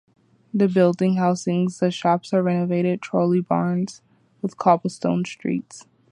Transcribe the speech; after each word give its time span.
The 0.51 0.67
buildings 0.67 1.19
housing 1.19 1.69
the 1.79 1.91
shops 1.91 2.33
are 2.33 2.41
renovated 2.41 3.03
trolley 3.03 3.39
barns 3.39 4.01
with 4.41 4.57
cobblestone 4.57 5.25
streets. 5.25 5.85